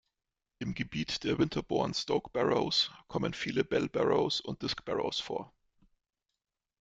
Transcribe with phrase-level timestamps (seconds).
[0.57, 5.53] Im Gebiet der "Winterbourne Stoke Barrows" kommen viele "Bell Barrows" und "Disk barrows" vor.